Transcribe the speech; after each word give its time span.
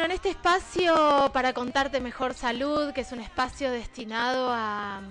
Bueno, 0.00 0.14
en 0.14 0.16
este 0.16 0.30
espacio 0.30 1.30
para 1.30 1.52
contarte 1.52 2.00
mejor 2.00 2.32
salud, 2.32 2.94
que 2.94 3.02
es 3.02 3.12
un 3.12 3.20
espacio 3.20 3.70
destinado 3.70 4.48
a, 4.50 5.02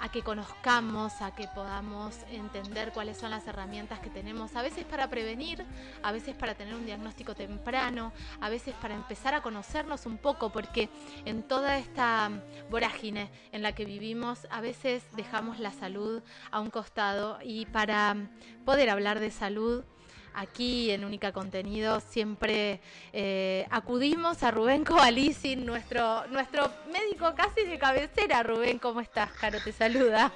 a 0.00 0.08
que 0.08 0.22
conozcamos, 0.22 1.20
a 1.20 1.34
que 1.34 1.46
podamos 1.48 2.16
entender 2.30 2.92
cuáles 2.92 3.18
son 3.18 3.32
las 3.32 3.46
herramientas 3.46 4.00
que 4.00 4.08
tenemos, 4.08 4.56
a 4.56 4.62
veces 4.62 4.86
para 4.86 5.10
prevenir, 5.10 5.66
a 6.02 6.10
veces 6.10 6.34
para 6.34 6.54
tener 6.54 6.74
un 6.74 6.86
diagnóstico 6.86 7.34
temprano, 7.34 8.14
a 8.40 8.48
veces 8.48 8.74
para 8.80 8.94
empezar 8.94 9.34
a 9.34 9.42
conocernos 9.42 10.06
un 10.06 10.16
poco, 10.16 10.48
porque 10.48 10.88
en 11.26 11.42
toda 11.42 11.76
esta 11.76 12.30
vorágine 12.70 13.30
en 13.52 13.60
la 13.60 13.74
que 13.74 13.84
vivimos, 13.84 14.46
a 14.50 14.62
veces 14.62 15.02
dejamos 15.16 15.58
la 15.58 15.70
salud 15.70 16.22
a 16.50 16.60
un 16.60 16.70
costado 16.70 17.40
y 17.44 17.66
para 17.66 18.16
poder 18.64 18.88
hablar 18.88 19.20
de 19.20 19.30
salud, 19.30 19.84
aquí 20.34 20.90
en 20.90 21.04
Única 21.04 21.32
Contenido 21.32 22.00
siempre 22.00 22.80
eh, 23.12 23.66
acudimos 23.70 24.42
a 24.42 24.50
Rubén 24.50 24.84
Covalisi, 24.84 25.56
nuestro, 25.56 26.26
nuestro 26.28 26.70
médico 26.92 27.34
casi 27.34 27.64
de 27.64 27.78
cabecera. 27.78 28.42
Rubén, 28.42 28.78
¿cómo 28.78 29.00
estás? 29.00 29.30
Caro 29.32 29.58
te 29.62 29.72
saluda. 29.72 30.32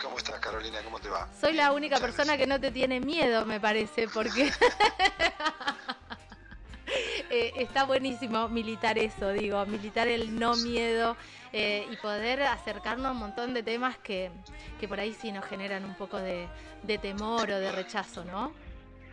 ¿Cómo 0.00 0.16
estás, 0.16 0.38
Carolina? 0.40 0.78
¿Cómo 0.84 0.98
te 0.98 1.10
va? 1.10 1.28
Soy 1.38 1.52
la 1.54 1.72
única 1.72 1.98
persona 1.98 2.36
que 2.38 2.46
no 2.46 2.58
te 2.58 2.70
tiene 2.70 3.00
miedo, 3.00 3.44
me 3.44 3.60
parece, 3.60 4.08
porque 4.08 4.50
eh, 7.30 7.52
está 7.56 7.84
buenísimo 7.84 8.48
militar 8.48 8.96
eso, 8.96 9.30
digo, 9.32 9.66
militar 9.66 10.08
el 10.08 10.38
no 10.38 10.56
miedo 10.56 11.18
eh, 11.52 11.86
y 11.90 11.96
poder 11.96 12.44
acercarnos 12.44 13.06
a 13.06 13.10
un 13.10 13.18
montón 13.18 13.52
de 13.52 13.62
temas 13.62 13.98
que, 13.98 14.30
que 14.78 14.88
por 14.88 15.00
ahí 15.00 15.12
sí 15.12 15.32
nos 15.32 15.44
generan 15.44 15.84
un 15.84 15.94
poco 15.94 16.16
de, 16.16 16.48
de 16.82 16.96
temor 16.96 17.50
o 17.50 17.58
de 17.58 17.70
rechazo, 17.70 18.24
¿no? 18.24 18.54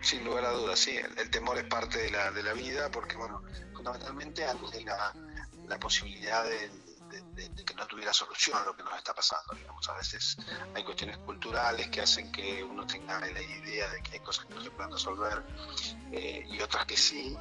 Sin 0.01 0.23
lugar 0.23 0.45
a 0.45 0.51
dudas, 0.51 0.79
sí, 0.79 0.95
el, 0.95 1.29
temor 1.29 1.57
es 1.57 1.65
parte 1.65 1.97
de 1.97 2.11
la, 2.11 2.31
de 2.31 2.43
la 2.43 2.53
vida 2.53 2.89
porque, 2.89 3.15
bueno, 3.15 3.43
fundamentalmente 3.73 4.45
ante 4.45 4.81
la, 4.83 5.13
la 5.67 5.79
posibilidad 5.79 6.43
de, 6.43 6.71
que 7.65 7.73
no 7.75 7.85
tuviera 7.87 8.13
solución 8.13 8.63
lo 8.65 8.75
que 8.75 8.83
nos 8.83 8.95
está 8.95 9.13
pasando. 9.13 9.53
Digamos. 9.55 9.87
A 9.89 9.93
veces 9.93 10.37
hay 10.75 10.83
cuestiones 10.83 11.17
culturales 11.19 11.87
que 11.89 12.01
hacen 12.01 12.31
que 12.31 12.63
uno 12.63 12.85
tenga 12.85 13.19
la 13.19 13.41
idea 13.41 13.89
de 13.89 14.01
que 14.01 14.13
hay 14.13 14.19
cosas 14.19 14.45
que 14.45 14.55
no 14.55 14.61
se 14.61 14.71
pueden 14.71 14.91
resolver 14.91 15.43
eh, 16.11 16.45
y 16.47 16.59
otras 16.61 16.85
que 16.85 16.97
sí, 16.97 17.37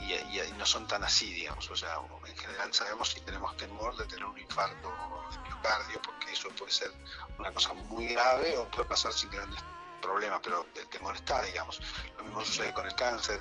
y, 0.00 0.12
y, 0.12 0.54
no 0.56 0.66
son 0.66 0.86
tan 0.86 1.02
así, 1.04 1.32
digamos. 1.32 1.68
O 1.70 1.76
sea, 1.76 1.96
en 2.26 2.36
general 2.36 2.72
sabemos 2.72 3.10
si 3.10 3.20
tenemos 3.20 3.56
temor 3.56 3.96
de 3.96 4.06
tener 4.06 4.24
un 4.24 4.38
infarto 4.38 4.88
de 5.30 5.38
miocardio, 5.48 6.00
porque 6.02 6.32
eso 6.32 6.48
puede 6.50 6.72
ser 6.72 6.92
una 7.38 7.52
cosa 7.52 7.72
muy 7.72 8.06
grave 8.08 8.56
o 8.56 8.68
puede 8.70 8.88
pasar 8.88 9.12
sin 9.12 9.30
grandes 9.30 9.60
problema, 9.98 10.40
pero 10.42 10.66
el 10.74 10.88
temor 10.88 11.14
está, 11.14 11.42
digamos. 11.42 11.80
Lo 12.16 12.24
mismo 12.24 12.44
sucede 12.44 12.72
con 12.72 12.86
el 12.86 12.94
cáncer. 12.94 13.40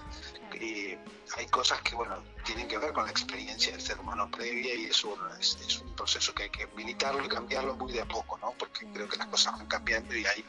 Y 0.53 0.95
hay 1.35 1.45
cosas 1.51 1.81
que, 1.81 1.93
bueno, 1.95 2.23
tienen 2.45 2.67
que 2.67 2.77
ver 2.77 2.93
con 2.93 3.03
la 3.03 3.11
experiencia 3.11 3.73
del 3.73 3.81
ser 3.81 3.99
humano 3.99 4.29
previa 4.31 4.73
y 4.73 4.85
es, 4.85 5.03
es, 5.39 5.81
un 5.81 5.95
proceso 5.95 6.33
que 6.33 6.43
hay 6.43 6.49
que 6.49 6.67
militarlo 6.67 7.23
y 7.23 7.27
cambiarlo 7.27 7.75
muy 7.75 7.91
de 7.91 8.01
a 8.01 8.05
poco, 8.05 8.37
¿no? 8.37 8.53
Porque 8.57 8.87
creo 8.93 9.09
que 9.09 9.17
las 9.17 9.27
cosas 9.27 9.57
van 9.57 9.67
cambiando 9.67 10.15
y 10.15 10.25
hay 10.25 10.45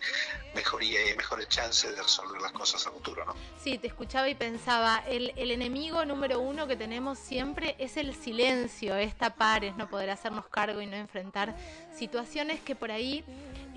mejoría 0.55 1.05
y 1.05 1.09
hay 1.09 1.17
mejores 1.17 1.49
chances 1.49 1.97
de 1.97 2.03
resolver 2.03 2.41
las 2.41 2.53
cosas 2.53 2.87
a 2.87 2.91
futuro, 2.91 3.25
¿no? 3.25 3.35
Sí, 3.61 3.79
te 3.79 3.89
escuchaba 3.89 4.29
y 4.29 4.37
pensaba, 4.37 5.03
el, 5.09 5.33
el 5.37 5.51
enemigo 5.51 6.05
número 6.05 6.39
uno 6.39 6.69
que 6.69 6.77
tenemos 6.77 7.19
siempre 7.19 7.75
es 7.79 7.97
el 7.97 8.15
silencio, 8.15 8.95
es 8.97 9.17
tapar, 9.17 9.65
es 9.65 9.77
no 9.77 9.91
poder 9.91 10.11
hacernos 10.11 10.47
cargo 10.47 10.81
y 10.81 10.87
no 10.87 10.97
enfrentar 10.97 11.57
situaciones 11.97 12.61
que 12.61 12.77
por 12.77 12.93
ahí 12.93 13.25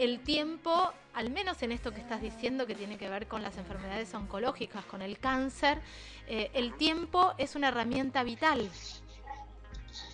el 0.04 0.24
tiempo, 0.24 0.92
al 1.14 1.30
menos 1.30 1.62
en 1.62 1.72
esto 1.72 1.92
que 1.92 2.02
estás 2.02 2.22
diciendo 2.22 2.66
que 2.66 2.76
tiene 2.76 2.98
que 2.98 3.08
ver 3.08 3.28
con 3.28 3.42
las 3.42 3.58
enfermedades 3.58 4.14
oncológicas, 4.14 4.84
con 4.86 5.02
el 5.02 5.20
cáncer, 5.20 5.80
eh, 6.28 6.50
el 6.54 6.76
tiempo 6.76 7.34
es 7.38 7.56
una 7.56 7.68
herramienta 7.68 8.24
vital. 8.24 8.70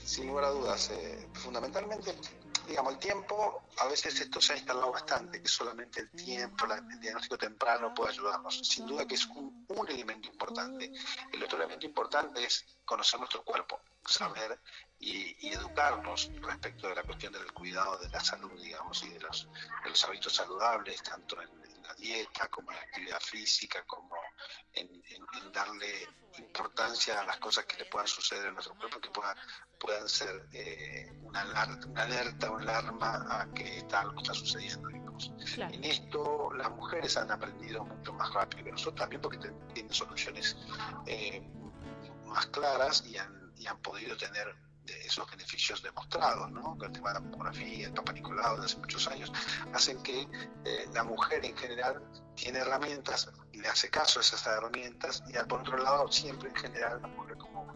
Sin 0.04 0.28
lugar 0.28 0.46
a 0.46 0.50
dudas, 0.50 0.92
eh, 0.92 1.28
fundamentalmente, 1.34 2.14
digamos, 2.68 2.94
el 2.94 3.00
tiempo, 3.00 3.64
a 3.78 3.88
veces 3.88 4.20
esto 4.20 4.42
se 4.42 4.54
ha 4.54 4.58
instalado 4.58 4.92
bastante, 4.92 5.42
que 5.42 5.48
solamente 5.48 6.02
el 6.02 6.12
tiempo, 6.12 6.66
el 6.66 7.00
diagnóstico 7.00 7.38
temprano 7.38 7.94
puede 7.94 8.12
ayudarnos. 8.12 8.60
Sin 8.60 8.86
duda 8.86 9.08
que 9.08 9.16
es 9.16 9.26
un, 9.28 9.66
un 9.70 9.90
elemento 9.90 10.28
importante. 10.28 10.92
El 11.32 11.44
otro 11.44 11.58
elemento 11.58 11.86
importante 11.86 12.44
es 12.44 12.66
conocer 12.86 13.20
nuestro 13.20 13.44
cuerpo, 13.44 13.80
saber 14.06 14.60
y, 15.00 15.48
y, 15.48 15.54
educarnos 15.54 16.32
respecto 16.42 16.88
de 16.88 16.96
la 16.96 17.04
cuestión 17.04 17.34
del 17.34 17.52
cuidado 17.54 17.98
de 17.98 18.10
la 18.10 18.20
salud, 18.20 18.52
digamos, 18.62 19.02
y 19.04 19.10
de 19.10 19.20
los, 19.20 19.48
de 19.84 19.90
los 19.90 20.04
hábitos 20.04 20.34
saludables, 20.34 21.02
tanto 21.04 21.42
en, 21.42 21.50
en, 21.50 21.77
la 21.88 21.94
dieta 21.96 22.48
como 22.50 22.72
en 22.72 22.78
la 22.78 22.84
actividad 22.84 23.20
física, 23.20 23.84
como 23.86 24.16
en, 24.74 24.88
en, 25.10 25.52
darle 25.52 26.08
importancia 26.38 27.22
a 27.22 27.26
las 27.26 27.38
cosas 27.38 27.66
que 27.66 27.78
le 27.78 27.86
puedan 27.86 28.08
suceder 28.08 28.48
en 28.48 28.54
nuestro 28.54 28.76
cuerpo, 28.76 29.00
que 29.00 29.10
pueda, 29.10 29.36
puedan 29.80 30.08
ser 30.08 30.48
eh, 30.54 31.12
una, 31.24 31.42
alerta, 31.42 31.88
una 31.88 32.04
alerta, 32.04 32.52
una 32.52 32.64
alarma 32.64 33.26
a 33.30 33.54
que 33.54 33.78
está, 33.78 34.02
algo 34.02 34.22
está 34.22 34.34
sucediendo. 34.34 34.90
Claro. 35.56 35.74
En 35.74 35.84
esto 35.84 36.52
las 36.54 36.70
mujeres 36.72 37.18
han 37.18 37.32
aprendido 37.32 37.84
mucho 37.84 38.14
más 38.14 38.32
rápido 38.34 38.66
que 38.66 38.72
nosotros, 38.72 39.00
también 39.00 39.22
porque 39.22 39.40
tienen 39.74 39.92
soluciones 39.92 40.56
eh, 41.08 41.42
más 42.26 42.46
claras 42.48 43.04
y 43.08 43.18
han, 43.18 43.52
y 43.58 43.66
han 43.66 43.82
podido 43.82 44.16
tener 44.16 44.56
esos 45.06 45.30
beneficios 45.30 45.82
demostrados, 45.82 46.52
¿no? 46.52 46.78
el 46.82 46.92
tema 46.92 47.10
de 47.10 47.14
la 47.16 47.20
mamografía, 47.22 47.88
el 47.88 47.94
Papa 47.94 48.14
Nicolau 48.14 48.60
de 48.60 48.66
hace 48.66 48.78
muchos 48.78 49.08
años, 49.08 49.32
hacen 49.74 50.02
que 50.04 50.22
eh, 50.22 50.88
la 50.94 51.04
mujer 51.04 51.46
en 51.46 51.56
general 51.58 52.02
tiene 52.36 52.60
herramientas 52.60 53.30
y 53.52 53.60
le 53.60 53.68
hace 53.68 53.90
caso 53.90 54.20
a 54.20 54.22
esas 54.22 54.46
herramientas 54.48 55.24
y 55.28 55.34
por 55.48 55.62
otro 55.62 55.78
lado 55.78 56.12
siempre 56.12 56.50
en 56.50 56.56
general 56.56 57.02
la 57.02 57.08
mujer 57.08 57.38
como 57.38 57.68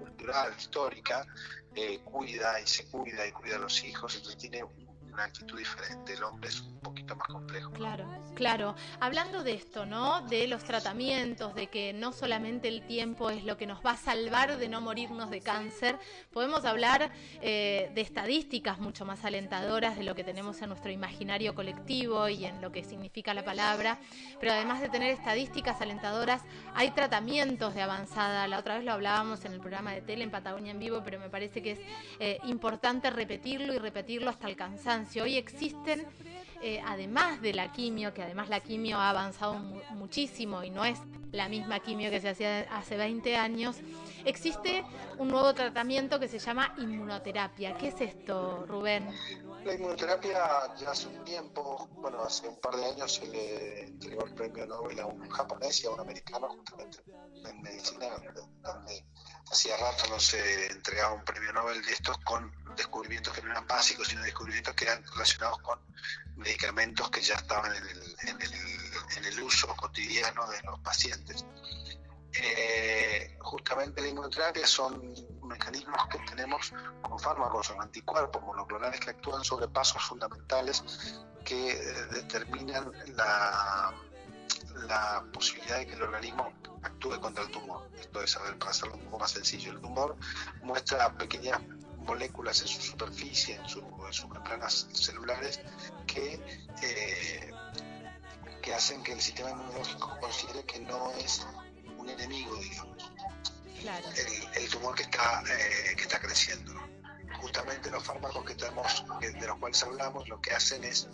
cultural, 0.00 0.54
histórica, 0.56 1.26
eh, 1.74 2.00
cuida 2.04 2.60
y 2.60 2.66
se 2.66 2.86
cuida 2.86 3.26
y 3.26 3.32
cuida 3.32 3.56
a 3.56 3.58
los 3.58 3.84
hijos, 3.84 4.14
entonces 4.14 4.38
tiene 4.38 4.64
una 5.12 5.24
actitud 5.24 5.58
diferente, 5.58 6.14
el 6.14 6.24
hombre 6.24 6.48
es 6.48 6.60
un 6.60 6.80
poquito 6.80 7.14
más 7.16 7.28
complejo. 7.28 7.72
Claro, 7.72 8.08
claro. 8.34 8.74
Hablando 9.00 9.42
de 9.42 9.54
esto, 9.54 9.86
¿no? 9.86 10.22
De 10.22 10.46
los 10.46 10.64
tratamientos, 10.64 11.54
de 11.54 11.68
que 11.68 11.92
no 11.92 12.12
solamente 12.12 12.68
el 12.68 12.86
tiempo 12.86 13.30
es 13.30 13.44
lo 13.44 13.56
que 13.56 13.66
nos 13.66 13.84
va 13.84 13.92
a 13.92 13.96
salvar 13.96 14.58
de 14.58 14.68
no 14.68 14.80
morirnos 14.80 15.30
de 15.30 15.40
cáncer, 15.40 15.98
podemos 16.32 16.64
hablar 16.64 17.10
eh, 17.40 17.90
de 17.94 18.00
estadísticas 18.00 18.78
mucho 18.78 19.04
más 19.04 19.24
alentadoras 19.24 19.96
de 19.96 20.04
lo 20.04 20.14
que 20.14 20.24
tenemos 20.24 20.60
en 20.62 20.68
nuestro 20.68 20.90
imaginario 20.90 21.54
colectivo 21.54 22.28
y 22.28 22.44
en 22.44 22.60
lo 22.60 22.72
que 22.72 22.84
significa 22.84 23.32
la 23.34 23.44
palabra, 23.44 23.98
pero 24.40 24.52
además 24.52 24.80
de 24.80 24.88
tener 24.88 25.10
estadísticas 25.10 25.80
alentadoras, 25.80 26.42
hay 26.74 26.90
tratamientos 26.90 27.74
de 27.74 27.82
avanzada. 27.82 28.46
La 28.48 28.58
otra 28.58 28.76
vez 28.76 28.84
lo 28.84 28.92
hablábamos 28.92 29.44
en 29.44 29.52
el 29.52 29.60
programa 29.60 29.92
de 29.92 30.02
tele 30.02 30.24
en 30.24 30.30
Patagonia 30.30 30.72
en 30.72 30.78
vivo, 30.78 31.02
pero 31.04 31.18
me 31.18 31.30
parece 31.30 31.62
que 31.62 31.72
es 31.72 31.80
eh, 32.18 32.38
importante 32.44 33.10
repetirlo 33.10 33.72
y 33.72 33.78
repetirlo 33.78 34.30
hasta 34.30 34.48
el 34.48 34.56
cansancio 34.56 35.04
Hoy 35.22 35.36
existen, 35.36 36.04
eh, 36.60 36.82
además 36.84 37.40
de 37.40 37.54
la 37.54 37.72
quimio, 37.72 38.12
que 38.12 38.22
además 38.24 38.48
la 38.48 38.60
quimio 38.60 38.98
ha 38.98 39.10
avanzado 39.10 39.54
mu 39.54 39.80
muchísimo 39.90 40.64
y 40.64 40.70
no 40.70 40.84
es 40.84 40.98
la 41.34 41.48
misma 41.48 41.80
quimio 41.80 42.10
que 42.10 42.20
se 42.20 42.28
hacía 42.28 42.60
hace 42.70 42.96
20 42.96 43.36
años, 43.36 43.76
existe 44.24 44.84
un 45.18 45.28
nuevo 45.28 45.52
tratamiento 45.52 46.20
que 46.20 46.28
se 46.28 46.38
llama 46.38 46.74
inmunoterapia. 46.78 47.76
¿Qué 47.76 47.88
es 47.88 48.00
esto, 48.00 48.64
Rubén? 48.66 49.08
La 49.64 49.74
inmunoterapia 49.74 50.74
ya 50.76 50.90
hace 50.90 51.08
un 51.08 51.24
tiempo, 51.24 51.88
bueno, 51.96 52.22
hace 52.22 52.48
un 52.48 52.60
par 52.60 52.76
de 52.76 52.84
años 52.84 53.14
se 53.14 53.26
le 53.26 53.84
entregó 53.84 54.24
el 54.26 54.34
premio 54.34 54.66
Nobel 54.66 55.00
a 55.00 55.06
un 55.06 55.28
japonés 55.28 55.82
y 55.82 55.86
a 55.86 55.90
un 55.90 56.00
americano 56.00 56.48
justamente 56.48 56.98
en 57.44 57.62
medicina, 57.62 58.06
donde 58.62 59.04
hacía 59.50 59.76
rato 59.76 60.04
no 60.10 60.20
se 60.20 60.66
entregaba 60.66 61.14
un 61.14 61.24
premio 61.24 61.52
Nobel 61.52 61.82
de 61.82 61.92
estos 61.92 62.16
con 62.18 62.52
descubrimientos 62.76 63.32
que 63.32 63.42
no 63.42 63.50
eran 63.50 63.66
básicos, 63.66 64.08
sino 64.08 64.22
descubrimientos 64.22 64.74
que 64.74 64.84
eran 64.84 65.02
relacionados 65.12 65.58
con 65.60 65.78
medicamentos 66.36 67.10
que 67.10 67.20
ya 67.20 67.34
estaban 67.34 67.72
en 67.74 69.24
el, 69.24 69.42
uso 69.42 69.74
cotidiano 69.76 70.48
de 70.48 70.62
los 70.62 70.80
pacientes. 70.80 71.44
Eh, 72.32 73.36
justamente 73.40 74.00
la 74.00 74.08
inmunoterapia 74.08 74.66
son 74.66 75.14
mecanismos 75.42 76.00
que 76.10 76.18
tenemos 76.20 76.72
con 77.02 77.18
fármacos 77.18 77.70
o 77.70 77.80
anticuerpos 77.80 78.42
monoclonales 78.42 79.00
que 79.00 79.10
actúan 79.10 79.44
sobre 79.44 79.68
pasos 79.68 80.02
fundamentales 80.02 80.82
que 81.44 81.72
eh, 81.72 82.06
determinan 82.10 82.90
la, 83.14 83.92
la 84.88 85.24
posibilidad 85.32 85.78
de 85.78 85.86
que 85.86 85.94
el 85.94 86.02
organismo 86.02 86.52
actúe 86.82 87.20
contra 87.20 87.44
el 87.44 87.50
tumor. 87.50 87.88
Esto 87.98 88.22
es, 88.22 88.36
a 88.36 88.40
para 88.58 88.70
hacerlo 88.70 88.94
un 88.94 89.00
poco 89.04 89.18
más 89.20 89.30
sencillo, 89.30 89.72
el 89.72 89.80
tumor 89.80 90.16
muestra 90.62 91.12
pequeñas 91.16 91.60
moléculas 92.04 92.60
en 92.62 92.68
su 92.68 92.80
superficie, 92.80 93.56
en, 93.56 93.68
su, 93.68 93.80
en 93.80 94.12
sus 94.12 94.28
membranas 94.30 94.86
celulares, 94.92 95.60
que, 96.06 96.34
eh, 96.82 97.50
que 98.62 98.74
hacen 98.74 99.02
que 99.02 99.12
el 99.12 99.20
sistema 99.20 99.50
inmunológico 99.50 100.18
considere 100.20 100.64
que 100.64 100.80
no 100.80 101.10
es 101.12 101.46
un 101.98 102.08
enemigo, 102.08 102.56
digamos, 102.56 103.12
claro. 103.80 104.06
el, 104.16 104.62
el, 104.62 104.70
tumor 104.70 104.94
que 104.94 105.02
está, 105.02 105.42
eh, 105.42 105.94
que 105.96 106.02
está 106.02 106.20
creciendo. 106.20 106.72
Justamente 107.40 107.90
los 107.90 108.02
fármacos 108.02 108.44
que 108.44 108.54
tenemos, 108.54 109.04
que, 109.20 109.30
de 109.30 109.46
los 109.46 109.58
cuales 109.58 109.82
hablamos, 109.82 110.28
lo 110.28 110.40
que 110.40 110.52
hacen 110.52 110.82
es 110.84 111.08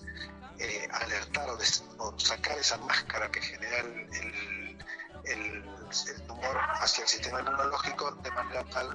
eh, 0.59 0.89
alertar 0.93 1.49
o, 1.51 1.57
des, 1.57 1.83
o, 1.99 2.17
sacar 2.19 2.59
esa 2.59 2.77
máscara 2.79 3.31
que 3.31 3.41
genera 3.41 3.81
el, 3.81 4.07
el, 4.15 4.87
el 5.25 6.23
tumor 6.27 6.57
hacia 6.81 7.03
el 7.03 7.09
sistema 7.09 7.41
inmunológico 7.41 8.13
de 8.13 8.31
manera 8.31 8.65
tal, 8.65 8.89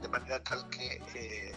de 0.00 0.08
manera 0.08 0.42
tal 0.42 0.68
que 0.70 1.02
eh, 1.14 1.52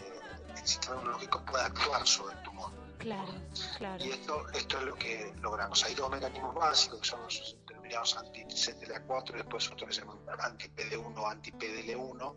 el 0.56 0.66
sistema 0.66 0.96
inmunológico 0.96 1.44
pueda 1.44 1.66
actuar 1.66 2.06
sobre 2.06 2.34
el 2.34 2.42
tumor. 2.42 2.70
Claro, 3.02 3.34
claro. 3.78 4.04
Y 4.04 4.10
esto, 4.10 4.48
esto 4.50 4.78
es 4.78 4.84
lo 4.84 4.94
que 4.94 5.34
logramos. 5.40 5.82
Hay 5.84 5.94
dos 5.94 6.08
mecanismos 6.08 6.54
básicos 6.54 7.00
que 7.00 7.08
son 7.08 7.20
los 7.22 7.56
denominados 7.66 8.16
anti-CTLA4 8.16 9.30
y 9.30 9.32
después 9.38 9.70
otros 9.72 9.88
que 9.88 9.94
se 9.94 10.00
llaman 10.02 10.18
anti-PD1 10.38 11.18
o 11.18 11.26
anti-PDL1. 11.26 12.34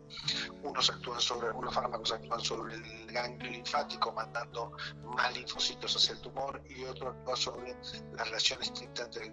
Unos 0.64 0.90
actúan 0.90 1.20
sobre, 1.20 1.50
unos 1.52 1.72
fármacos 1.72 2.10
actúan 2.10 2.40
sobre 2.40 2.74
el 2.74 3.06
ganglio 3.12 3.52
linfático 3.52 4.12
mandando 4.12 4.72
más 5.04 5.32
linfocitos 5.36 5.94
hacia 5.94 6.14
el 6.14 6.20
tumor 6.20 6.60
y 6.68 6.82
otro 6.84 7.10
actúa 7.10 7.36
sobre 7.36 7.76
la 8.14 8.24
relación 8.24 8.60
estricta 8.60 9.04
entre, 9.04 9.26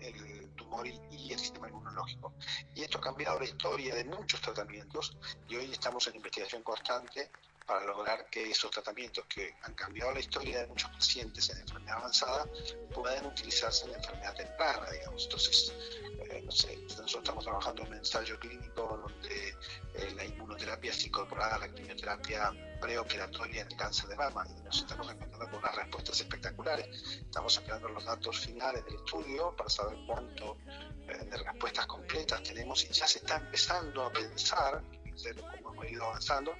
el 0.00 0.50
tumor 0.54 0.86
y, 0.86 1.00
el 1.32 1.38
sistema 1.38 1.68
inmunológico. 1.68 2.34
Y 2.74 2.82
esto 2.82 2.98
ha 2.98 3.00
cambiado 3.00 3.38
la 3.38 3.44
historia 3.44 3.94
de 3.94 4.04
muchos 4.04 4.40
tratamientos 4.40 5.16
y 5.48 5.56
hoy 5.56 5.72
estamos 5.72 6.06
en 6.06 6.16
investigación 6.16 6.62
constante 6.62 7.30
para 7.68 7.84
lograr 7.84 8.30
que 8.30 8.50
esos 8.50 8.70
tratamientos 8.70 9.26
que 9.26 9.54
han 9.62 9.74
cambiado 9.74 10.14
la 10.14 10.20
historia 10.20 10.60
de 10.60 10.68
muchos 10.68 10.90
pacientes 10.90 11.50
en 11.50 11.58
enfermedad 11.58 11.98
avanzada 11.98 12.46
puedan 12.94 13.26
utilizarse 13.26 13.84
en 13.84 13.94
enfermedad 13.94 14.34
temprana, 14.34 14.90
digamos. 14.90 15.24
Entonces, 15.24 15.74
eh, 16.30 16.40
no 16.42 16.50
sé, 16.50 16.78
nosotros 16.78 17.16
estamos 17.16 17.44
trabajando 17.44 17.82
en 17.82 17.88
un 17.88 17.94
ensayo 17.98 18.38
clínico 18.40 18.98
donde 19.04 19.48
eh, 19.94 20.14
la 20.16 20.24
inmunoterapia 20.24 20.92
es 20.92 21.04
incorporada 21.04 21.56
a 21.56 21.58
la 21.58 21.68
quimioterapia 21.74 22.52
preoperatoria 22.80 23.60
en 23.60 23.68
el 23.68 23.76
cáncer 23.76 24.08
de 24.08 24.16
mama 24.16 24.46
y 24.48 24.62
nos 24.62 24.78
estamos 24.78 25.10
encontrando 25.10 25.50
con 25.50 25.58
unas 25.58 25.76
respuestas 25.76 26.20
espectaculares. 26.20 27.20
Estamos 27.20 27.54
esperando 27.58 27.90
los 27.90 28.04
datos 28.06 28.38
finales 28.38 28.82
del 28.86 28.94
estudio 28.94 29.54
para 29.54 29.68
saber 29.68 29.98
cuánto 30.06 30.56
de 31.16 31.36
respuestas 31.36 31.86
completas 31.86 32.42
tenemos 32.42 32.84
y 32.84 32.92
ya 32.92 33.06
se 33.06 33.18
está 33.18 33.36
empezando 33.36 34.04
a 34.04 34.12
pensar, 34.12 34.82
cómo 35.62 35.72
hemos 35.72 35.90
ido 35.90 36.04
avanzando, 36.04 36.54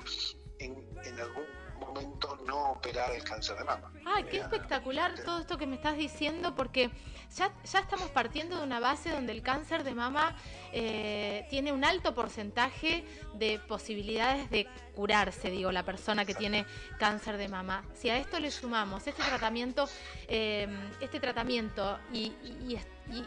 en, 0.58 0.74
algún 1.20 1.46
momento 1.78 2.36
no 2.44 2.72
operar 2.72 3.12
el 3.12 3.22
cáncer 3.22 3.56
de 3.56 3.64
mama. 3.64 3.92
Ay, 4.04 4.24
qué 4.24 4.38
espectacular 4.38 5.14
todo 5.24 5.38
esto 5.38 5.56
que 5.56 5.66
me 5.66 5.76
estás 5.76 5.96
diciendo, 5.96 6.54
porque 6.56 6.90
ya, 7.36 7.54
ya 7.62 7.78
estamos 7.78 8.08
partiendo 8.10 8.56
de 8.56 8.64
una 8.64 8.80
base 8.80 9.10
donde 9.10 9.32
el 9.32 9.42
cáncer 9.42 9.84
de 9.84 9.94
mama 9.94 10.36
eh, 10.72 11.46
tiene 11.50 11.72
un 11.72 11.84
alto 11.84 12.14
porcentaje 12.14 13.04
de 13.34 13.60
posibilidades 13.60 14.50
de 14.50 14.66
curarse, 14.96 15.50
digo, 15.50 15.70
la 15.70 15.84
persona 15.84 16.24
que 16.24 16.34
tiene 16.34 16.66
cáncer 16.98 17.36
de 17.36 17.48
mama. 17.48 17.84
Si 17.94 18.10
a 18.10 18.16
esto 18.16 18.40
le 18.40 18.50
sumamos 18.50 19.06
este 19.06 19.22
tratamiento, 19.22 19.88
eh, 20.26 20.66
este 21.00 21.20
tratamiento 21.20 21.98
y, 22.12 22.32
y 22.42 22.76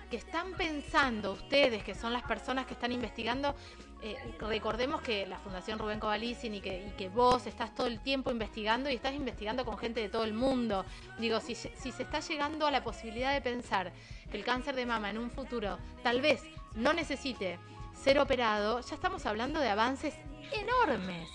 que 0.09 0.17
están 0.17 0.53
pensando 0.53 1.31
ustedes, 1.33 1.83
que 1.83 1.95
son 1.95 2.13
las 2.13 2.23
personas 2.23 2.65
que 2.65 2.73
están 2.73 2.91
investigando, 2.91 3.55
eh, 4.03 4.15
recordemos 4.39 5.01
que 5.01 5.27
la 5.27 5.37
Fundación 5.37 5.77
Rubén 5.77 5.99
Covalicin 5.99 6.55
y 6.55 6.61
que, 6.61 6.91
y 6.97 7.07
vos 7.07 7.45
estás 7.45 7.75
todo 7.75 7.85
el 7.85 8.01
tiempo 8.01 8.31
investigando 8.31 8.89
y 8.89 8.95
estás 8.95 9.13
investigando 9.13 9.63
con 9.63 9.77
gente 9.77 9.99
de 9.99 10.09
todo 10.09 10.23
el 10.23 10.33
mundo. 10.33 10.85
Digo, 11.19 11.39
si, 11.39 11.53
se 11.53 11.69
está 11.87 12.19
llegando 12.19 12.65
a 12.65 12.71
la 12.71 12.83
posibilidad 12.83 13.33
de 13.33 13.41
pensar 13.41 13.93
que 14.31 14.37
el 14.37 14.43
cáncer 14.43 14.75
de 14.75 14.85
mama 14.85 15.09
en 15.11 15.19
un 15.19 15.29
futuro 15.29 15.77
tal 16.01 16.21
vez 16.21 16.41
no 16.73 16.93
necesite 16.93 17.59
ser 17.93 18.17
operado, 18.17 18.81
ya 18.81 18.95
estamos 18.95 19.25
hablando 19.27 19.59
de 19.59 19.69
avances 19.69 20.15
enormes. 20.51 21.29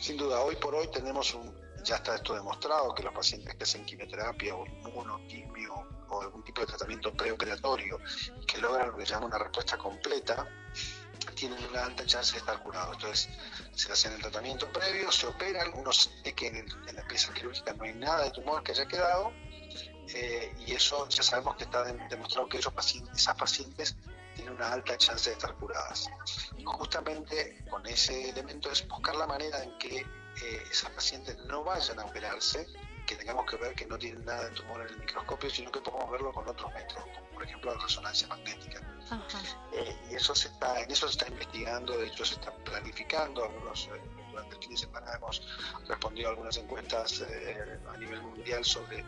Sin 0.00 0.16
duda, 0.16 0.40
hoy 0.40 0.54
por 0.56 0.74
hoy 0.74 0.88
tenemos 0.92 1.34
un, 1.34 1.52
ya 1.82 1.96
está 1.96 2.14
esto 2.14 2.34
demostrado, 2.34 2.94
que 2.94 3.02
los 3.02 3.12
pacientes 3.12 3.56
que 3.56 3.64
hacen 3.64 3.84
quimioterapia 3.84 4.54
o 4.54 4.66
inmuno, 4.66 5.20
quimio 5.26 6.01
o 6.12 6.22
algún 6.22 6.44
tipo 6.44 6.60
de 6.60 6.66
tratamiento 6.66 7.12
preoperatorio 7.12 7.98
que 8.46 8.58
logran 8.58 8.90
lo 8.90 8.96
que 8.96 9.06
se 9.06 9.12
llama 9.12 9.26
una 9.26 9.38
respuesta 9.38 9.76
completa, 9.78 10.46
tienen 11.34 11.64
una 11.70 11.84
alta 11.84 12.04
chance 12.04 12.32
de 12.32 12.38
estar 12.38 12.62
curados. 12.62 12.94
Entonces, 12.96 13.28
se 13.74 13.92
hacen 13.92 14.12
el 14.12 14.20
tratamiento 14.20 14.70
previo, 14.72 15.10
se 15.10 15.26
operan, 15.26 15.72
uno 15.74 15.92
sé 15.92 16.10
que 16.34 16.48
en, 16.48 16.66
la 16.94 17.06
pieza 17.06 17.32
quirúrgica 17.32 17.72
no 17.74 17.84
hay 17.84 17.94
nada 17.94 18.24
de 18.24 18.30
tumor 18.30 18.62
que 18.62 18.72
haya 18.72 18.86
quedado, 18.86 19.32
eh, 20.14 20.54
y 20.66 20.72
eso 20.72 21.08
ya 21.08 21.22
sabemos 21.22 21.56
que 21.56 21.64
está 21.64 21.84
demostrado 21.84 22.48
que 22.48 22.58
esos 22.58 22.72
pacientes, 22.72 23.18
esas 23.18 23.36
pacientes 23.36 23.96
tienen 24.34 24.54
una 24.54 24.72
alta 24.72 24.96
chance 24.98 25.30
de 25.30 25.36
estar 25.36 25.54
curadas. 25.54 26.08
Y 26.56 26.64
justamente 26.64 27.64
con 27.70 27.86
ese 27.86 28.30
elemento 28.30 28.70
es 28.70 28.86
buscar 28.88 29.16
la 29.16 29.26
manera 29.26 29.62
en 29.62 29.78
que 29.78 29.98
eh, 29.98 30.64
esas 30.70 30.90
pacientes 30.90 31.36
no 31.46 31.64
vayan 31.64 31.98
a 31.98 32.04
operarse, 32.04 32.66
que 33.06 33.16
tengamos 33.16 33.46
que 33.46 33.56
ver 33.56 33.74
que 33.74 33.86
no 33.86 33.98
tienen 33.98 34.24
nada 34.24 34.48
de 34.48 34.50
tumor 34.50 34.80
en 34.82 34.88
el 34.88 34.98
microscopio, 34.98 35.50
sino 35.50 35.70
que 35.70 35.80
podamos 35.80 36.10
verlo 36.10 36.32
con 36.32 36.48
otros 36.48 36.72
métodos, 36.72 37.04
como 37.14 37.28
por 37.30 37.42
ejemplo 37.44 37.74
la 37.74 37.82
resonancia 37.82 38.28
magnética. 38.28 38.80
Eh, 39.72 39.96
y 40.10 40.14
eso 40.14 40.34
se 40.34 40.48
está, 40.48 40.80
en 40.80 40.90
eso 40.90 41.06
se 41.06 41.12
está 41.12 41.28
investigando, 41.28 41.98
de 41.98 42.06
hecho 42.06 42.24
se 42.24 42.34
está 42.34 42.52
planificando. 42.64 43.44
Algunos, 43.44 43.86
eh, 43.86 44.00
durante 44.30 44.56
el 44.56 44.62
fin 44.62 44.70
de 44.70 44.76
semana 44.76 45.12
hemos 45.14 45.42
respondido 45.86 46.28
a 46.28 46.30
algunas 46.30 46.56
encuestas 46.56 47.20
eh, 47.20 47.78
a 47.92 47.96
nivel 47.98 48.22
mundial 48.22 48.64
sobre 48.64 49.04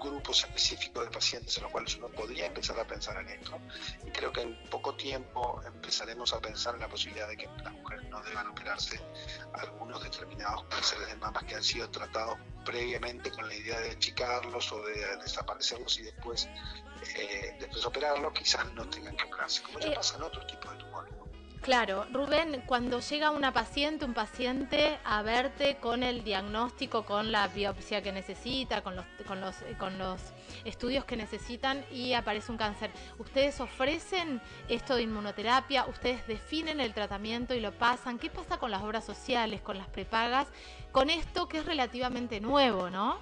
grupos 0.00 0.44
específicos 0.44 1.04
de 1.04 1.10
pacientes 1.10 1.56
en 1.56 1.64
los 1.64 1.72
cuales 1.72 1.96
uno 1.96 2.08
podría 2.08 2.46
empezar 2.46 2.78
a 2.78 2.86
pensar 2.86 3.16
en 3.18 3.28
esto. 3.28 3.58
Y 4.06 4.10
creo 4.10 4.32
que 4.32 4.42
en 4.42 4.70
poco 4.70 4.94
tiempo 4.94 5.60
empezaremos 5.66 6.32
a 6.32 6.40
pensar 6.40 6.74
en 6.74 6.80
la 6.80 6.88
posibilidad 6.88 7.28
de 7.28 7.36
que 7.36 7.46
las 7.62 7.72
mujeres 7.72 8.08
no 8.08 8.22
deban 8.22 8.48
operarse 8.48 9.00
algunos 9.54 10.02
determinados 10.02 10.64
cánceres 10.64 11.08
de 11.08 11.16
mamas 11.16 11.44
que 11.44 11.54
han 11.54 11.62
sido 11.62 11.90
tratados 11.90 12.38
previamente 12.64 13.30
con 13.30 13.46
la 13.48 13.54
idea 13.54 13.80
de 13.80 13.90
achicarlos 13.92 14.72
o 14.72 14.82
de 14.82 15.16
desaparecerlos 15.18 15.98
y 15.98 16.02
después, 16.02 16.48
eh, 17.16 17.56
después 17.60 17.84
operarlos, 17.86 18.32
quizás 18.32 18.72
no 18.72 18.88
tengan 18.90 19.16
que 19.16 19.24
operarse, 19.24 19.62
como 19.62 19.78
ya 19.78 19.88
eh, 19.88 19.94
pasa 19.94 20.16
en 20.16 20.22
otros 20.24 20.46
tipos 20.46 20.72
de 20.72 20.78
tumores. 20.78 21.25
Claro, 21.66 22.06
Rubén, 22.12 22.62
cuando 22.64 23.00
llega 23.00 23.32
una 23.32 23.52
paciente, 23.52 24.04
un 24.04 24.14
paciente 24.14 25.00
a 25.02 25.22
verte 25.22 25.78
con 25.78 26.04
el 26.04 26.22
diagnóstico, 26.22 27.04
con 27.04 27.32
la 27.32 27.48
biopsia 27.48 28.04
que 28.04 28.12
necesita, 28.12 28.84
con 28.84 28.94
los, 28.94 29.04
con 29.26 29.40
los, 29.40 29.56
con 29.76 29.98
los 29.98 30.20
estudios 30.64 31.04
que 31.04 31.16
necesitan 31.16 31.84
y 31.90 32.12
aparece 32.12 32.52
un 32.52 32.56
cáncer, 32.56 32.92
¿ustedes 33.18 33.58
ofrecen 33.60 34.40
esto 34.68 34.94
de 34.94 35.02
inmunoterapia? 35.02 35.86
¿Ustedes 35.86 36.24
definen 36.28 36.78
el 36.78 36.94
tratamiento 36.94 37.52
y 37.52 37.58
lo 37.58 37.72
pasan? 37.72 38.20
¿Qué 38.20 38.30
pasa 38.30 38.58
con 38.58 38.70
las 38.70 38.84
obras 38.84 39.04
sociales, 39.04 39.60
con 39.60 39.76
las 39.76 39.88
prepagas, 39.88 40.46
con 40.92 41.10
esto 41.10 41.48
que 41.48 41.58
es 41.58 41.66
relativamente 41.66 42.38
nuevo, 42.38 42.90
no? 42.90 43.18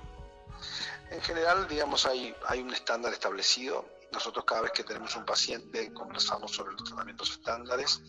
En 1.11 1.23
general, 1.23 1.67
digamos, 1.67 2.05
hay, 2.05 2.35
hay 2.47 2.61
un 2.61 2.75
estándar 2.75 3.15
establecido 3.15 3.87
nosotros 4.15 4.45
cada 4.47 4.63
vez 4.63 4.73
que 4.73 4.85
tenemos 4.85 5.15
un 5.17 5.25
paciente 5.25 5.93
conversamos 5.93 6.53
sobre 6.53 6.73
los 6.73 6.85
tratamientos 6.85 7.31
estándares 7.33 8.01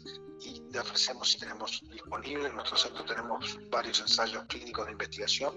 y 0.46 0.64
le 0.72 0.80
ofrecemos 0.80 1.32
si 1.32 1.40
tenemos 1.40 1.84
disponible. 1.92 2.48
En 2.48 2.56
nuestro 2.56 2.78
centro 2.78 3.04
tenemos 3.04 3.60
varios 3.70 4.00
ensayos 4.00 4.46
clínicos 4.46 4.86
de 4.86 4.92
investigación, 4.92 5.56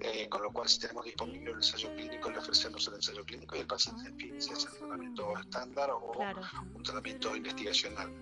eh, 0.00 0.28
con 0.28 0.42
lo 0.42 0.52
cual 0.52 0.68
si 0.68 0.80
tenemos 0.80 1.04
disponible 1.04 1.50
el 1.50 1.56
ensayo 1.56 1.94
clínico 1.94 2.30
le 2.30 2.38
ofrecemos 2.38 2.86
el 2.88 2.94
ensayo 2.94 3.24
clínico 3.24 3.56
y 3.56 3.60
el 3.60 3.66
paciente 3.66 4.36
es 4.36 4.48
el 4.48 4.78
tratamiento 4.78 5.38
estándar 5.38 5.90
o 5.90 6.12
un 6.74 6.82
tratamiento 6.82 7.36
investigacional. 7.36 8.12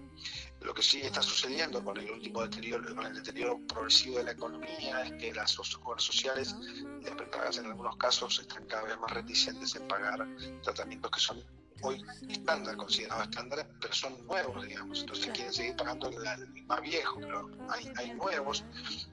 Lo 0.60 0.72
que 0.72 0.82
sí 0.82 1.00
está 1.00 1.20
sucediendo 1.20 1.84
con 1.84 1.96
el 1.98 2.10
último 2.10 2.42
deterioro, 2.42 2.94
con 2.94 3.06
el 3.06 3.14
deterioro 3.14 3.60
progresivo 3.66 4.18
de 4.18 4.24
la 4.24 4.30
economía 4.32 5.02
es 5.02 5.12
que 5.12 5.34
las 5.34 5.58
obras 5.58 6.02
sociales, 6.02 6.54
las 7.02 7.58
en 7.58 7.66
algunos 7.66 7.96
casos, 7.96 8.38
están 8.38 8.64
cada 8.66 8.84
vez 8.84 8.98
más 8.98 9.10
reticentes 9.12 9.74
en 9.76 9.86
pagar 9.86 10.26
tratamientos 10.62 11.10
que 11.10 11.20
son 11.20 11.44
hoy 11.84 12.04
estándar, 12.28 12.76
considerados 12.76 13.24
estándares, 13.24 13.66
pero 13.80 13.94
son 13.94 14.26
nuevos, 14.26 14.66
digamos. 14.66 15.00
Entonces 15.00 15.30
quieren 15.32 15.52
seguir 15.52 15.76
pagando 15.76 16.08
el, 16.08 16.64
más 16.66 16.80
viejo, 16.80 17.18
pero 17.20 17.50
hay, 17.68 17.92
hay, 17.96 18.14
nuevos. 18.14 18.64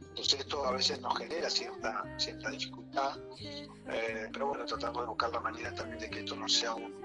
Entonces 0.09 0.39
esto 0.39 0.65
a 0.65 0.71
veces 0.71 0.99
nos 1.01 1.17
genera 1.17 1.49
cierta, 1.49 2.03
cierta 2.17 2.49
dificultad, 2.49 3.17
eh, 3.39 4.27
pero 4.31 4.47
bueno, 4.47 4.65
tratamos 4.65 5.03
de 5.03 5.07
buscar 5.07 5.31
la 5.31 5.39
manera 5.39 5.73
también 5.73 5.99
de 5.99 6.09
que 6.09 6.19
esto 6.19 6.35
no 6.35 6.47
sea 6.49 6.75
un, 6.75 7.01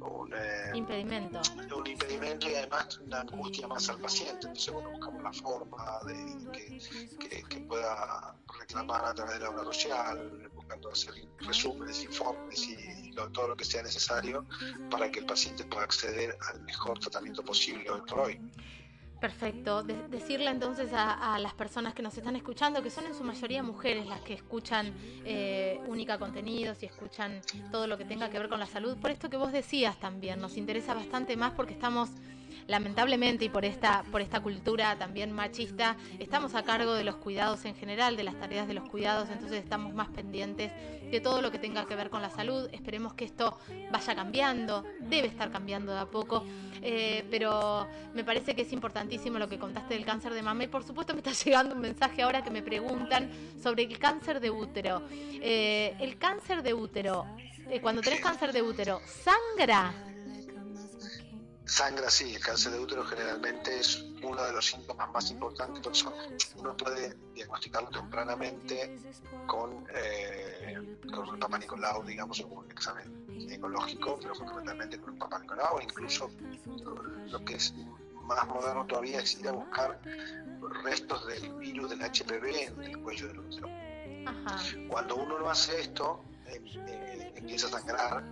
un 0.00 0.32
eh, 0.34 0.70
impedimento. 0.74 1.40
Un 1.74 1.86
impedimento 1.86 2.48
y 2.48 2.54
además 2.54 2.98
una 2.98 3.20
angustia 3.20 3.66
más 3.66 3.88
al 3.88 3.98
paciente. 3.98 4.46
Entonces, 4.46 4.72
bueno, 4.72 4.90
buscamos 4.90 5.22
la 5.22 5.32
forma 5.32 5.98
de 6.06 6.78
que, 7.48 7.60
pueda 7.66 8.36
reclamar 8.60 9.04
a 9.04 9.14
través 9.14 9.34
de 9.34 9.40
la 9.40 9.50
obra 9.50 9.64
social, 9.64 10.50
buscando 10.54 10.90
hacer 10.90 11.14
resúmenes, 11.40 12.04
informes 12.04 12.68
y 12.68 13.12
todo 13.32 13.48
lo 13.48 13.56
que 13.56 13.64
sea 13.64 13.82
necesario 13.82 14.44
para 14.90 15.10
que 15.10 15.20
el 15.20 15.26
paciente 15.26 15.64
pueda 15.64 15.84
acceder 15.84 16.36
al 16.52 16.62
mejor 16.62 16.98
tratamiento 16.98 17.42
posible 17.42 17.90
hoy 17.90 18.02
por 18.06 18.20
hoy. 18.20 18.40
Perfecto. 19.20 19.82
decirle 19.82 20.50
entonces 20.50 20.90
a, 20.92 21.38
las 21.38 21.54
personas 21.54 21.94
que 21.94 22.02
nos 22.02 22.16
están 22.16 22.36
escuchando, 22.36 22.82
que 22.82 22.90
son 22.90 23.06
en 23.06 23.14
su 23.14 23.24
mayoría 23.24 23.62
mujeres 23.62 24.06
las 24.06 24.20
que 24.20 24.34
escuchan 24.34 24.92
eh, 25.24 25.80
Única 25.86 26.18
Contenidos 26.18 26.82
y 26.82 26.86
escuchan 26.86 27.40
todo 27.72 27.86
lo 27.86 27.96
que 27.96 28.04
tenga 28.04 28.28
que 28.28 28.38
ver 28.38 28.48
con 28.48 28.60
la 28.60 28.66
salud, 28.66 28.96
por 28.98 29.10
esto 29.10 29.30
que 29.30 29.36
vos 29.36 29.52
decías 29.52 29.98
también, 29.98 30.40
nos 30.40 30.56
interesa 30.56 30.94
bastante 30.94 31.36
más 31.36 31.52
porque 31.52 31.72
estamos 31.72 32.10
lamentablemente 32.66 33.44
y 33.44 33.48
por 33.48 33.64
esta, 33.64 34.02
por 34.10 34.20
esta 34.20 34.40
cultura 34.40 34.96
también 34.96 35.32
machista, 35.32 35.96
estamos 36.18 36.54
a 36.54 36.62
cargo 36.62 36.94
de 36.94 37.04
los 37.04 37.16
cuidados 37.16 37.64
en 37.64 37.74
general, 37.74 38.16
de 38.16 38.24
las 38.24 38.38
tareas 38.38 38.66
de 38.68 38.74
los 38.74 38.88
cuidados, 38.88 39.28
entonces 39.30 39.62
estamos 39.62 39.94
más 39.94 40.08
pendientes 40.08 40.72
de 41.10 41.20
todo 41.20 41.40
lo 41.40 41.50
que 41.50 41.58
tenga 41.58 41.86
que 41.86 41.94
ver 41.94 42.10
con 42.10 42.22
la 42.22 42.30
salud. 42.30 42.68
Esperemos 42.72 43.14
que 43.14 43.24
esto 43.24 43.58
vaya 43.90 44.14
cambiando, 44.14 44.84
debe 45.00 45.28
estar 45.28 45.50
cambiando 45.50 45.92
de 45.92 46.00
a 46.00 46.06
poco, 46.06 46.44
eh, 46.82 47.24
pero 47.30 47.86
me 48.14 48.24
parece 48.24 48.54
que 48.54 48.62
es 48.62 48.72
importantísimo 48.72 49.38
lo 49.38 49.48
que 49.48 49.58
contaste 49.58 49.94
del 49.94 50.04
cáncer 50.04 50.34
de 50.34 50.42
mama 50.42 50.64
y 50.64 50.68
por 50.68 50.84
supuesto 50.84 51.14
me 51.14 51.20
está 51.20 51.32
llegando 51.44 51.74
un 51.74 51.80
mensaje 51.80 52.22
ahora 52.22 52.42
que 52.42 52.50
me 52.50 52.62
preguntan 52.62 53.30
sobre 53.62 53.84
el 53.84 53.98
cáncer 53.98 54.40
de 54.40 54.50
útero. 54.50 55.02
Eh, 55.10 55.94
el 56.00 56.18
cáncer 56.18 56.62
de 56.62 56.74
útero, 56.74 57.26
eh, 57.70 57.80
cuando 57.80 58.02
tenés 58.02 58.20
cáncer 58.20 58.52
de 58.52 58.62
útero, 58.62 59.00
¿sangra? 59.06 60.15
Sangra, 61.66 62.08
sí, 62.08 62.34
el 62.36 62.40
cáncer 62.40 62.72
de 62.72 62.78
útero 62.78 63.04
generalmente 63.04 63.80
es 63.80 64.04
uno 64.22 64.40
de 64.42 64.52
los 64.52 64.66
síntomas 64.66 65.10
más 65.10 65.30
importantes, 65.32 65.82
por 65.82 65.92
eso 65.92 66.12
uno 66.58 66.76
puede 66.76 67.16
diagnosticarlo 67.34 67.90
tempranamente 67.90 68.96
con, 69.46 69.84
eh, 69.92 70.96
con 71.12 71.28
un 71.28 71.40
papá 71.40 71.58
Nicolau, 71.58 72.04
digamos, 72.04 72.40
o 72.40 72.46
un 72.46 72.70
examen 72.70 73.26
ginecológico, 73.28 74.16
pero 74.22 74.34
fundamentalmente 74.36 75.00
con 75.00 75.14
un 75.14 75.18
papá 75.18 75.40
Nicolau, 75.40 75.80
incluso 75.80 76.30
lo 77.30 77.44
que 77.44 77.56
es 77.56 77.74
más 78.22 78.46
moderno 78.46 78.86
todavía 78.86 79.20
es 79.20 79.38
ir 79.40 79.48
a 79.48 79.52
buscar 79.52 80.00
restos 80.84 81.26
del 81.26 81.52
virus 81.54 81.90
del 81.90 82.00
HPV 82.00 82.68
en 82.68 82.82
el 82.82 82.98
cuello 83.02 83.26
del 83.26 83.40
útero. 83.40 83.68
Cuando 84.88 85.16
uno 85.16 85.38
no 85.38 85.50
hace 85.50 85.80
esto, 85.80 86.24
em, 86.46 86.64
eh, 86.88 87.32
empieza 87.36 87.66
a 87.66 87.70
sangrar 87.70 88.24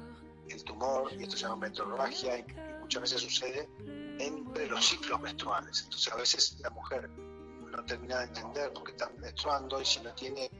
el 0.49 0.64
tumor, 0.64 1.12
y 1.12 1.23
esto 1.23 1.37
se 1.37 1.43
llama 1.45 1.69
metrorragia, 1.69 2.45
muchas 2.85 3.03
veces 3.03 3.23
sucede 3.23 3.69
entre 4.19 4.67
los 4.67 4.85
ciclos 4.85 5.21
menstruales. 5.21 5.83
Entonces 5.85 6.12
a 6.12 6.17
veces 6.17 6.57
la 6.61 6.71
mujer 6.71 7.09
no 7.09 7.85
termina 7.85 8.19
de 8.19 8.25
entender 8.26 8.73
por 8.73 8.85
qué 8.85 8.93
está 8.93 9.11
menstruando 9.19 9.81
y 9.81 9.85
si 9.85 10.00
no 10.00 10.14
tiene 10.14 10.50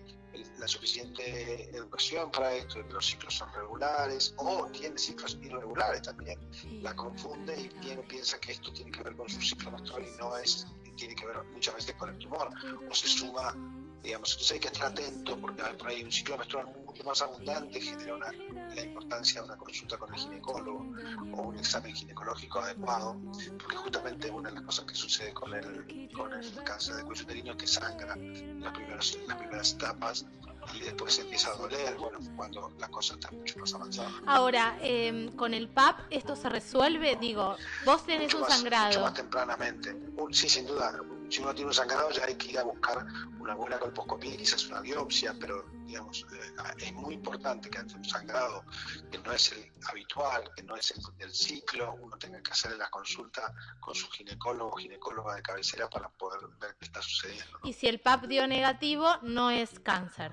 la 0.59 0.67
suficiente 0.67 1.71
educación 1.77 2.31
para 2.33 2.55
esto, 2.55 2.83
los 2.83 3.07
ciclos 3.07 3.35
son 3.35 3.53
regulares 3.53 4.35
o 4.39 4.67
tiene 4.73 4.99
ciclos 4.99 5.39
irregulares 5.43 6.03
también, 6.03 6.41
la 6.83 6.97
confunde 6.97 7.55
y 7.61 7.69
piensa 8.09 8.41
que 8.41 8.53
esto 8.53 8.73
tiene 8.73 8.91
que 8.91 9.03
ver 9.05 9.15
con 9.15 9.29
su 9.29 9.41
ciclo 9.41 9.71
menstrual 9.71 10.05
y 10.05 10.19
no 10.19 10.37
es, 10.37 10.67
tiene 10.97 11.15
que 11.15 11.27
ver 11.27 11.45
muchas 11.53 11.77
veces 11.77 11.95
con 11.95 12.09
el 12.09 12.19
tumor 12.19 12.51
o 12.91 12.95
se 12.95 13.07
suma 13.07 13.55
digamos, 14.03 14.33
entonces 14.33 14.53
hay 14.53 14.61
que 14.61 14.69
estar 14.69 14.87
atento 14.93 15.41
porque 15.41 15.63
por 15.63 15.89
ahí 15.89 16.03
un 16.03 16.13
ciclo 16.13 16.37
menstrual 16.37 16.67
mucho 16.95 17.05
más 17.05 17.23
abundante 17.23 17.81
genera 17.81 18.15
una, 18.15 18.31
la 18.75 18.83
importancia 18.83 19.41
de 19.41 19.49
una 19.49 19.57
consulta 19.57 19.99
con 19.99 20.15
el 20.15 20.21
ginecólogo 20.21 20.87
o 21.33 21.43
un 21.43 21.59
examen 21.59 21.93
ginecológico 21.93 22.61
adecuado, 22.61 23.17
porque 23.59 23.77
justamente 23.77 24.31
una 24.31 24.51
de 24.51 24.55
las 24.57 24.65
cosas 24.65 24.85
que 24.85 24.95
sucede 24.95 25.33
con 25.35 25.53
el, 25.55 26.09
con 26.15 26.33
el 26.33 26.63
cáncer 26.63 26.97
de 26.97 27.03
cuello 27.03 27.25
uterino 27.25 27.51
es 27.53 27.57
que 27.57 27.67
sangra 27.67 28.15
en 28.15 28.61
las 28.61 28.73
primeras, 28.73 29.19
las 29.27 29.37
primeras 29.37 29.73
etapas 29.73 30.25
y 30.73 30.81
después 30.81 31.19
empieza 31.19 31.51
a 31.51 31.57
doler, 31.57 31.97
bueno, 31.97 32.19
cuando 32.37 32.73
la 32.79 32.89
cosa 32.89 33.15
está 33.15 33.31
mucho 33.33 33.59
más 33.59 33.75
avanzada. 33.75 34.11
Ahora, 34.27 34.79
eh, 34.81 35.31
con 35.37 35.53
el 35.53 35.69
PAP, 35.69 36.01
¿esto 36.11 36.37
se 36.37 36.49
resuelve? 36.49 37.17
Digo, 37.17 37.57
vos 37.85 38.07
tenés 38.07 38.33
un 38.35 38.47
sangrado. 38.47 38.87
Mucho 38.87 39.01
más 39.01 39.15
tempranamente. 39.15 39.97
Sí, 40.31 40.49
sin 40.49 40.67
duda. 40.67 40.93
Si 41.29 41.41
uno 41.41 41.55
tiene 41.55 41.69
un 41.69 41.75
sangrado 41.75 42.11
ya 42.11 42.25
hay 42.25 42.37
que 42.37 42.51
ir 42.51 42.59
a 42.59 42.65
buscar 42.65 43.07
una 43.39 43.55
buena 43.55 43.79
colposcopía, 43.79 44.37
quizás 44.37 44.67
una 44.69 44.81
biopsia, 44.81 45.35
pero 45.41 45.65
digamos, 45.87 46.27
eh, 46.33 46.75
es 46.79 46.93
muy 46.95 47.15
importante 47.15 47.69
que 47.71 47.79
ante 47.79 47.95
un 47.95 48.05
sangrado 48.05 48.65
que 49.11 49.19
no 49.19 49.33
es 49.33 49.53
el 49.53 49.71
habitual, 49.89 50.51
que 50.57 50.63
no 50.63 50.77
es 50.77 50.91
el 50.93 51.03
del 51.19 51.35
ciclo, 51.35 51.95
uno 52.01 52.17
tenga 52.17 52.43
que 52.43 52.53
hacer 52.53 52.77
la 52.77 52.89
consulta 52.91 53.53
con 53.81 53.95
su 53.95 54.09
ginecólogo 54.11 54.71
o 54.71 54.77
ginecóloga 54.77 55.37
de 55.37 55.43
cabecera 55.43 55.89
para 55.89 56.09
poder 56.09 56.41
ver 56.61 56.75
qué 56.79 56.87
está 56.87 57.03
sucediendo. 57.03 57.59
Y 57.65 57.73
si 57.73 57.87
el 57.87 58.01
PAP 58.01 58.25
dio 58.25 58.47
negativo, 58.47 59.09
no 59.23 59.51
es 59.51 59.79
cáncer. 59.81 60.33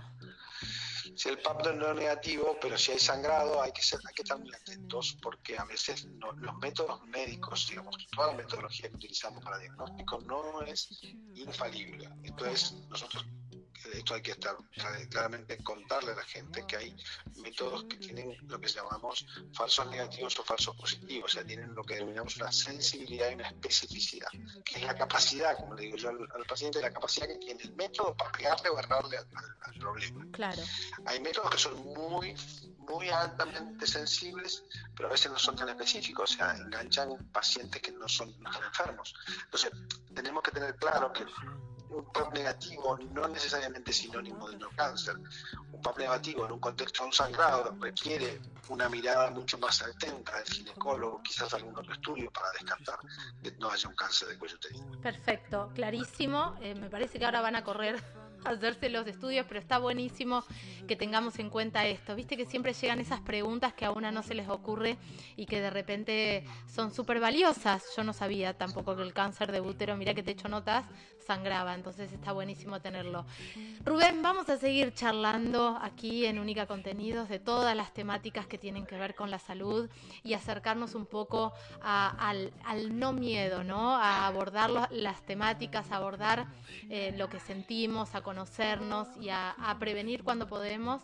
Si 1.21 1.29
el 1.29 1.37
PAP 1.37 1.67
no 1.75 1.91
es 1.91 1.95
negativo, 1.97 2.57
pero 2.59 2.75
si 2.79 2.93
hay 2.93 2.97
sangrado, 2.97 3.61
hay 3.61 3.71
que, 3.71 3.83
ser, 3.83 3.99
hay 4.07 4.13
que 4.15 4.23
estar 4.23 4.39
muy 4.39 4.51
atentos 4.55 5.15
porque 5.21 5.55
a 5.55 5.65
veces 5.65 6.07
los 6.37 6.57
métodos 6.57 6.99
médicos, 7.05 7.67
digamos, 7.69 7.95
toda 8.11 8.31
la 8.31 8.37
metodología 8.37 8.89
que 8.89 8.95
utilizamos 8.95 9.43
para 9.43 9.59
diagnóstico 9.59 10.19
no 10.21 10.63
es 10.63 10.99
infalible. 11.35 12.09
Entonces, 12.23 12.73
nosotros 12.89 13.23
esto 13.93 14.13
hay 14.13 14.21
que 14.21 14.31
estar 14.31 14.55
claramente 15.09 15.57
contarle 15.63 16.11
a 16.11 16.15
la 16.15 16.23
gente 16.23 16.65
que 16.67 16.77
hay 16.77 16.95
métodos 17.37 17.85
que 17.85 17.97
tienen 17.97 18.37
lo 18.47 18.59
que 18.59 18.67
llamamos 18.67 19.25
falsos 19.53 19.87
negativos 19.87 20.39
o 20.39 20.43
falsos 20.43 20.75
positivos, 20.75 21.31
o 21.31 21.33
sea, 21.35 21.45
tienen 21.45 21.73
lo 21.73 21.83
que 21.83 21.95
denominamos 21.95 22.37
una 22.37 22.51
sensibilidad 22.51 23.31
y 23.31 23.35
una 23.35 23.47
especificidad, 23.47 24.29
que 24.65 24.79
es 24.79 24.83
la 24.83 24.95
capacidad, 24.95 25.55
como 25.57 25.75
le 25.75 25.83
digo 25.83 25.97
yo 25.97 26.09
al, 26.09 26.45
paciente, 26.47 26.81
la 26.81 26.91
capacidad 26.91 27.27
que 27.27 27.35
tiene 27.35 27.63
el 27.63 27.73
método 27.75 28.15
para 28.15 28.31
pegarle 28.31 28.69
o 28.69 28.77
agarrarle 28.77 29.17
al, 29.17 29.79
problema. 29.79 30.27
Claro. 30.31 30.61
Hay 31.05 31.19
métodos 31.21 31.49
que 31.49 31.57
son 31.57 31.75
muy 31.93 32.35
muy 32.81 33.09
altamente 33.09 33.87
sensibles, 33.87 34.63
pero 34.95 35.07
a 35.07 35.11
veces 35.11 35.31
no 35.31 35.39
son 35.39 35.55
tan 35.55 35.69
específicos, 35.69 36.31
o 36.31 36.37
sea, 36.37 36.55
enganchan 36.55 37.15
pacientes 37.31 37.81
que 37.81 37.91
no 37.91 38.07
son, 38.07 38.29
están 38.29 38.63
enfermos. 38.63 39.15
Entonces, 39.45 39.71
tenemos 40.13 40.43
que 40.43 40.51
tener 40.51 40.75
claro 40.75 41.13
que 41.13 41.25
un 41.91 42.05
PAP 42.05 42.33
negativo 42.33 42.97
no 43.13 43.27
necesariamente 43.27 43.91
es 43.91 43.97
sinónimo 43.97 44.49
de 44.49 44.57
no 44.57 44.69
cáncer. 44.75 45.15
Un 45.71 45.81
PAP 45.81 45.97
negativo 45.99 46.45
en 46.45 46.53
un 46.53 46.59
contexto 46.59 47.03
de 47.03 47.07
un 47.07 47.13
sangrado 47.13 47.75
requiere 47.79 48.39
una 48.69 48.87
mirada 48.87 49.29
mucho 49.31 49.57
más 49.57 49.81
atenta 49.81 50.37
del 50.37 50.45
ginecólogo, 50.45 51.21
quizás 51.23 51.53
algún 51.53 51.77
otro 51.77 51.93
estudio 51.93 52.31
para 52.31 52.51
descartar 52.51 52.99
que 53.43 53.51
no 53.59 53.69
haya 53.69 53.89
un 53.89 53.95
cáncer 53.95 54.29
de 54.29 54.37
cuello 54.37 54.55
uterino. 54.55 55.01
Perfecto, 55.01 55.71
clarísimo. 55.75 56.55
Eh, 56.61 56.75
me 56.75 56.89
parece 56.89 57.19
que 57.19 57.25
ahora 57.25 57.41
van 57.41 57.55
a 57.55 57.63
correr 57.63 58.01
hacerse 58.45 58.89
los 58.89 59.07
estudios, 59.07 59.45
pero 59.47 59.59
está 59.59 59.77
buenísimo 59.77 60.43
que 60.87 60.95
tengamos 60.95 61.39
en 61.39 61.49
cuenta 61.49 61.85
esto. 61.85 62.15
Viste 62.15 62.37
que 62.37 62.45
siempre 62.45 62.73
llegan 62.73 62.99
esas 62.99 63.21
preguntas 63.21 63.73
que 63.73 63.85
a 63.85 63.91
una 63.91 64.11
no 64.11 64.23
se 64.23 64.33
les 64.33 64.49
ocurre 64.49 64.97
y 65.35 65.45
que 65.45 65.61
de 65.61 65.69
repente 65.69 66.43
son 66.67 66.93
súper 66.93 67.19
valiosas. 67.19 67.83
Yo 67.95 68.03
no 68.03 68.13
sabía 68.13 68.53
tampoco 68.53 68.95
que 68.95 69.03
el 69.03 69.13
cáncer 69.13 69.51
de 69.51 69.61
útero, 69.61 69.95
mira 69.95 70.13
que 70.13 70.23
te 70.23 70.31
he 70.31 70.33
hecho 70.33 70.49
notas, 70.49 70.85
sangraba, 71.25 71.73
entonces 71.75 72.11
está 72.11 72.31
buenísimo 72.31 72.81
tenerlo. 72.81 73.25
Rubén, 73.85 74.21
vamos 74.21 74.49
a 74.49 74.57
seguir 74.57 74.93
charlando 74.93 75.77
aquí 75.81 76.25
en 76.25 76.39
Única 76.39 76.65
Contenidos 76.65 77.29
de 77.29 77.39
todas 77.39 77.75
las 77.75 77.93
temáticas 77.93 78.47
que 78.47 78.57
tienen 78.57 78.85
que 78.85 78.97
ver 78.97 79.15
con 79.15 79.31
la 79.31 79.39
salud 79.39 79.89
y 80.23 80.33
acercarnos 80.33 80.95
un 80.95 81.05
poco 81.05 81.53
al, 81.81 82.51
no 82.99 83.13
miedo, 83.13 83.63
¿no? 83.63 83.95
A 83.95 84.27
abordar 84.27 84.69
las 84.91 85.21
temáticas, 85.23 85.91
a 85.91 85.97
abordar 85.97 86.47
eh, 86.89 87.13
lo 87.17 87.29
que 87.29 87.39
sentimos, 87.39 88.15
a 88.15 88.21
conocernos 88.31 89.09
y 89.19 89.27
a, 89.27 89.75
prevenir 89.77 90.23
cuando 90.23 90.47
podemos 90.47 91.01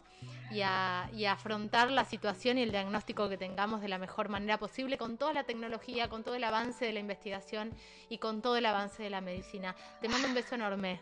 y 0.51 0.62
a, 0.62 1.10
afrontar 1.30 1.92
la 1.92 2.06
situación 2.06 2.58
y 2.58 2.63
el 2.63 2.72
diagnóstico 2.72 3.30
que 3.30 3.38
tengamos 3.38 3.82
de 3.82 3.88
la 3.88 3.98
mejor 3.98 4.30
manera 4.30 4.58
posible 4.58 4.98
con 4.98 5.18
toda 5.18 5.34
la 5.34 5.44
tecnología, 5.44 6.10
con 6.10 6.24
todo 6.24 6.36
el 6.36 6.44
avance 6.44 6.86
de 6.86 6.94
la 6.94 7.00
investigación 7.00 7.75
y 8.10 8.18
con 8.18 8.42
todo 8.42 8.58
el 8.58 8.66
avance 8.66 9.04
de 9.04 9.10
la 9.10 9.22
medicina. 9.22 9.75
Te 10.01 10.08
mando 10.08 10.27
un 10.27 10.34
beso 10.34 10.56
enorme. 10.56 11.01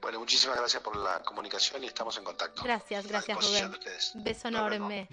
Bueno, 0.00 0.18
muchísimas 0.18 0.58
gracias 0.58 0.82
por 0.82 0.96
la 0.96 1.22
comunicación 1.22 1.82
y 1.84 1.86
estamos 1.86 2.16
en 2.18 2.24
contacto. 2.24 2.62
Gracias, 2.62 3.06
gracias 3.06 3.38
Rubén. 3.38 3.72
Beso 4.24 4.48
enorme. 4.48 5.08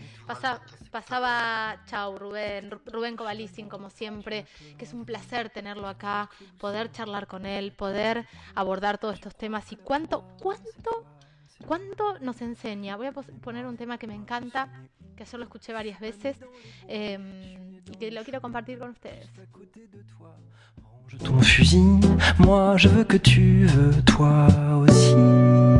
pasaba, 0.91 1.83
chau 1.85 2.17
Rubén, 2.17 2.71
Rubén 2.85 3.15
Covalicin 3.15 3.69
como 3.69 3.89
siempre, 3.89 4.45
que 4.77 4.85
es 4.85 4.93
un 4.93 5.05
placer 5.05 5.49
tenerlo 5.49 5.87
acá, 5.87 6.29
poder 6.59 6.91
charlar 6.91 7.27
con 7.27 7.45
él, 7.45 7.73
poder 7.73 8.27
abordar 8.55 8.97
todos 8.97 9.15
estos 9.15 9.35
temas 9.35 9.71
y 9.71 9.77
cuánto, 9.77 10.25
cuánto 10.41 11.05
¿Cuánto 11.65 12.19
nos 12.19 12.41
enseña? 12.41 12.95
Voy 12.97 13.07
a 13.07 13.11
poner 13.11 13.65
un 13.65 13.77
tema 13.77 13.97
que 13.97 14.07
me 14.07 14.15
encanta, 14.15 14.69
que 15.15 15.23
ayer 15.23 15.39
lo 15.39 15.45
escuché 15.45 15.73
varias 15.73 15.99
veces 15.99 16.37
eh, 16.87 17.79
y 17.85 17.95
que 17.97 18.11
lo 18.11 18.23
quiero 18.23 18.41
compartir 18.41 18.79
con 18.79 18.89
ustedes. 18.89 19.29
Ton 21.19 21.41
fusil, 21.41 21.99
moi 22.39 22.77
je 22.77 22.87
veux 22.87 23.03
que 23.03 23.17
tu 23.17 23.65
veux 23.67 24.01
toi 24.05 24.47
aussi. 24.79 25.70